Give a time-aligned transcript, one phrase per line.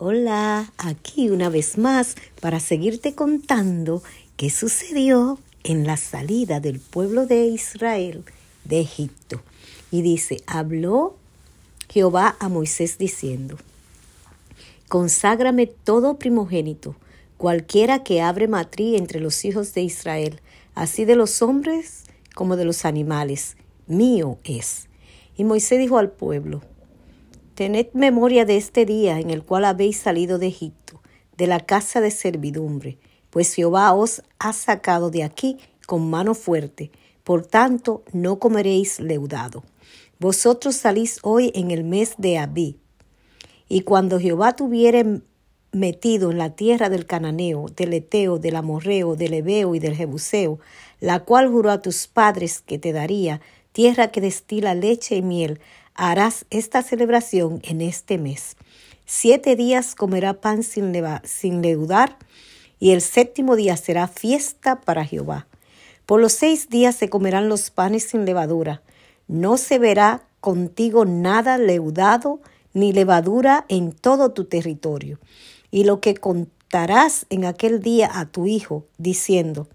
[0.00, 4.00] Hola, aquí una vez más para seguirte contando
[4.36, 8.22] qué sucedió en la salida del pueblo de Israel
[8.62, 9.42] de Egipto.
[9.90, 11.16] Y dice, habló
[11.88, 13.58] Jehová a Moisés diciendo,
[14.86, 16.94] Conságrame todo primogénito,
[17.36, 20.40] cualquiera que abre matriz entre los hijos de Israel,
[20.76, 22.04] así de los hombres
[22.36, 23.56] como de los animales,
[23.88, 24.86] mío es.
[25.36, 26.62] Y Moisés dijo al pueblo,
[27.58, 31.02] Tened memoria de este día en el cual habéis salido de Egipto,
[31.36, 32.98] de la casa de servidumbre,
[33.30, 36.92] pues Jehová os ha sacado de aquí con mano fuerte,
[37.24, 39.64] por tanto no comeréis leudado.
[40.20, 42.78] Vosotros salís hoy en el mes de Abí.
[43.68, 45.22] Y cuando Jehová tuviere
[45.72, 50.60] metido en la tierra del cananeo, del eteo, del amorreo, del ebeo y del jebuseo,
[51.00, 53.40] la cual juró a tus padres que te daría,
[53.72, 55.58] tierra que destila leche y miel,
[55.98, 58.56] harás esta celebración en este mes.
[59.04, 62.16] Siete días comerá pan sin, sin leudar,
[62.78, 65.48] y el séptimo día será fiesta para Jehová.
[66.06, 68.80] Por los seis días se comerán los panes sin levadura.
[69.26, 72.40] No se verá contigo nada leudado
[72.72, 75.18] ni levadura en todo tu territorio.
[75.72, 79.68] Y lo que contarás en aquel día a tu hijo, diciendo,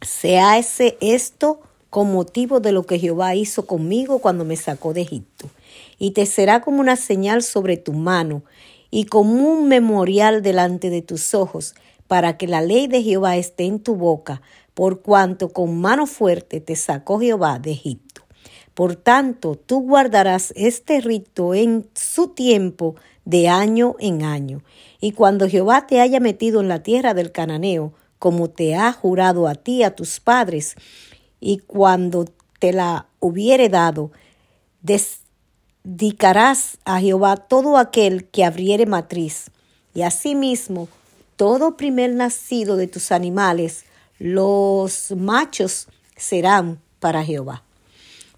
[0.00, 1.60] sea ese esto
[1.92, 5.50] con motivo de lo que Jehová hizo conmigo cuando me sacó de Egipto.
[5.98, 8.44] Y te será como una señal sobre tu mano
[8.90, 11.74] y como un memorial delante de tus ojos,
[12.08, 14.40] para que la ley de Jehová esté en tu boca,
[14.72, 18.22] por cuanto con mano fuerte te sacó Jehová de Egipto.
[18.72, 22.94] Por tanto, tú guardarás este rito en su tiempo
[23.26, 24.62] de año en año.
[24.98, 29.46] Y cuando Jehová te haya metido en la tierra del cananeo, como te ha jurado
[29.46, 30.76] a ti, a tus padres,
[31.42, 32.26] y cuando
[32.60, 34.12] te la hubiere dado,
[35.82, 39.50] dedicarás a Jehová todo aquel que abriere matriz,
[39.92, 40.88] y asimismo
[41.34, 43.84] todo primer nacido de tus animales,
[44.20, 47.64] los machos serán para Jehová.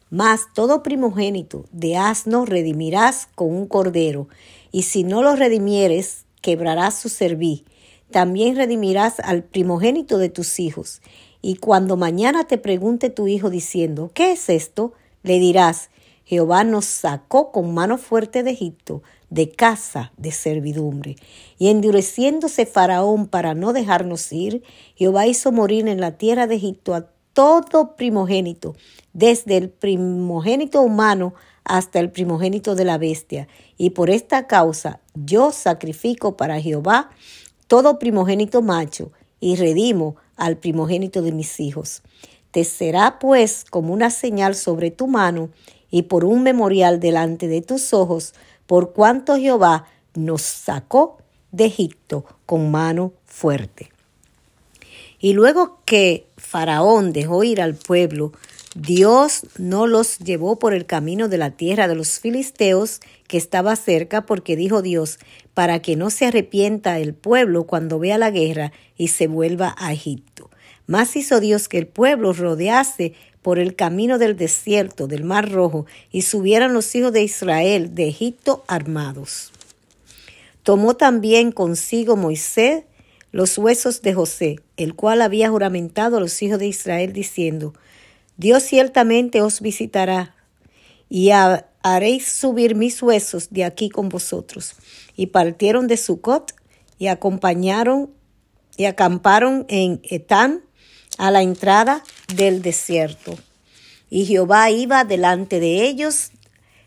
[0.09, 4.29] Mas todo primogénito de asno redimirás con un cordero,
[4.73, 7.67] y si no lo redimieres, quebrarás su cerví.
[8.11, 11.03] También redimirás al primogénito de tus hijos,
[11.45, 14.95] y cuando mañana te pregunte tu hijo diciendo, ¿qué es esto?
[15.23, 15.91] Le dirás,
[16.25, 21.17] Jehová nos sacó con mano fuerte de Egipto, de casa de servidumbre.
[21.59, 24.63] Y endureciéndose Faraón para no dejarnos ir,
[24.95, 28.75] Jehová hizo morir en la tierra de Egipto a todo primogénito,
[29.13, 33.49] desde el primogénito humano hasta el primogénito de la bestia.
[33.77, 37.11] Y por esta causa yo sacrifico para Jehová
[37.67, 42.03] todo primogénito macho y redimo al primogénito de mis hijos.
[42.51, 45.51] Te será pues como una señal sobre tu mano
[45.91, 48.35] y por un memorial delante de tus ojos,
[48.67, 51.19] por cuanto Jehová nos sacó
[51.53, 53.91] de Egipto con mano fuerte.
[55.21, 58.33] Y luego que Faraón dejó ir al pueblo,
[58.75, 63.77] Dios no los llevó por el camino de la tierra de los filisteos que estaba
[63.77, 65.21] cerca, porque dijo Dios,
[65.55, 69.93] para que no se arrepienta el pueblo cuando vea la guerra y se vuelva a
[69.93, 70.51] Egipto.
[70.89, 75.87] Más hizo Dios que el pueblo rodease por el camino del desierto del Mar Rojo
[76.11, 79.53] y subieran los hijos de Israel de Egipto armados.
[80.65, 82.85] Tomó también consigo Moisés
[83.31, 87.75] los huesos de José, el cual había juramentado a los hijos de Israel diciendo,
[88.37, 90.35] Dios ciertamente os visitará
[91.09, 94.75] y haréis subir mis huesos de aquí con vosotros.
[95.17, 96.55] Y partieron de Sucot
[96.99, 98.11] y acompañaron
[98.77, 100.63] y acamparon en Etán
[101.19, 102.03] a la entrada
[102.35, 103.37] del desierto.
[104.11, 106.33] Y Jehová iba delante de ellos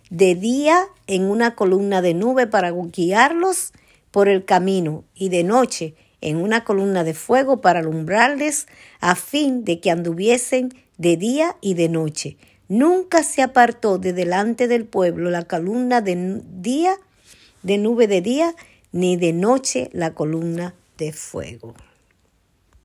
[0.09, 3.71] de día en una columna de nube para guiarlos
[4.11, 8.67] por el camino y de noche en una columna de fuego para alumbrarles
[8.99, 12.37] a fin de que anduviesen de día y de noche.
[12.67, 16.95] Nunca se apartó de delante del pueblo la columna de día,
[17.63, 18.55] de nube de día,
[18.91, 21.75] ni de noche la columna de fuego.